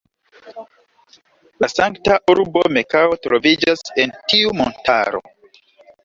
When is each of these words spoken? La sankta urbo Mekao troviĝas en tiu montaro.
La 1.63 1.67
sankta 1.73 2.15
urbo 2.33 2.63
Mekao 2.77 3.17
troviĝas 3.25 3.83
en 4.05 4.15
tiu 4.33 4.55
montaro. 4.63 5.21